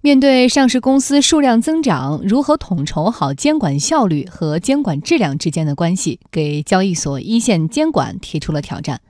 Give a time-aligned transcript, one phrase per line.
[0.00, 9.00] 面对上市公司数量增长，如何统筹好监管效率和监管质量之间的关系，给交易所一线监管提出了挑战。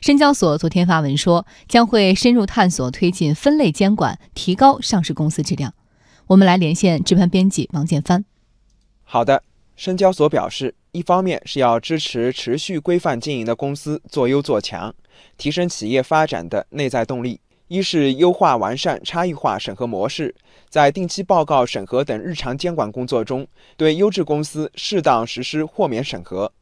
[0.00, 5.72] 深交所昨天发文说，将会深入探索推进分类监管，提高上市公司质量。
[6.26, 8.24] 我们来连线值班编辑王建帆。
[9.04, 9.44] 好的，
[9.76, 14.92] 深交所表示，一方面是要支持持续规范经营的公司做优做强，
[15.38, 17.38] 提升企业发展的内在动力。
[17.72, 20.34] 一是优化完善差异化审核模式，
[20.68, 23.46] 在定期报告审核等日常监管工作中，
[23.78, 26.52] 对优质公司适当实施豁免审核；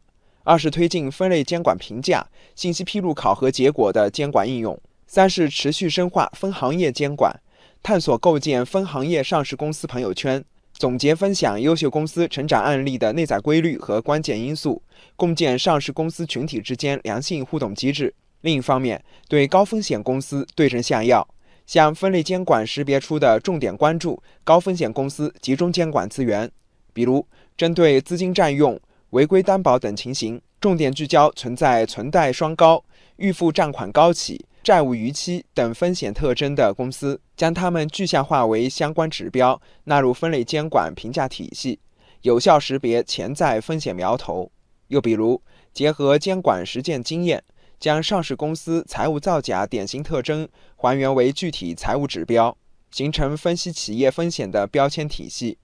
[0.45, 4.77] 二是推进分类监管评价、信息披露考核结果的监管应用；
[5.09, 7.41] 三是持续深化分行业监管，
[7.83, 14.81] 探索构建分行业上市公司朋友圈，总结分享优秀公司成长案例的内在规律和关键因素，
[15.17, 18.15] 共建上市公司群体之间良性互动机制。
[18.43, 21.27] 另一方面，对高风险公司对症下药，
[21.67, 26.51] 向分类监管识别出的重点关注高风险公司集中监管资源，
[26.93, 27.27] 比如
[27.57, 32.83] 针对资金占用、违规担保等情形，重点聚焦存在存贷双高、
[33.17, 41.79] 预付账款高企、债务逾期等风险特征的公司，将它们具象化为相关指标，纳入分类监管评价体系，
[42.23, 44.51] 有效识别潜在风险苗头。
[44.89, 45.41] 又比如，
[45.73, 47.45] 结合监管实践经验。
[47.81, 52.55] 将上市公司财务造假典型特征还原为具体财务指标，
[52.91, 55.57] 形成分析企业风险的标签体系。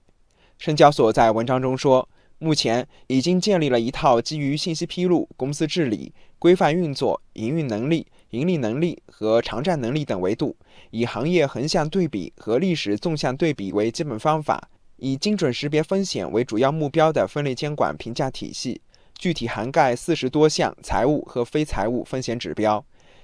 [0.57, 10.57] 深交所在文章中说，目前已经建立了一套基于信息披露、公司治理、规范运作、营运能力、盈利能力和偿债能力等维度，
[10.89, 18.81] 以行业横向对比和历史纵向对比为基本方法，以精准识别风险为主要目标的分类监管评价体系。
[19.17, 22.83] 具体涵盖四十多项财务和非财务风险指标，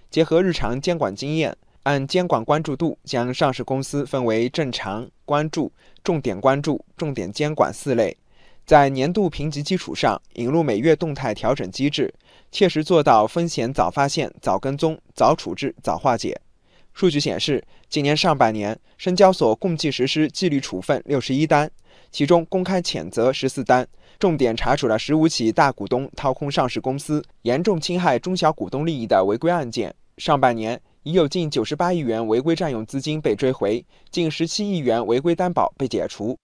[0.10, 5.72] 结合日常监管经验，按监管关注度将上市公司分为正常、关注、
[6.04, 8.18] 重点关注、重点监管四类，
[8.66, 12.14] 在年度评级基础上引入每月动态调整机制，
[12.52, 16.40] 切实做到风险早发现、早跟踪、早处置、早化解。
[16.94, 21.70] 数据显示，今年上半年，深交所共计实施纪律处分六十一单，
[22.12, 23.88] 其中公开谴责十四单。
[24.20, 29.94] 重点查处了十五起大股东掏空上市公司、严重侵害中小股东利益的违规案件。
[30.18, 36.38] 上半年已有近九十八亿元违规占用资金被追回，近十七亿元违规担保被解除。